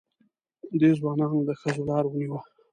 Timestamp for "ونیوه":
2.09-2.39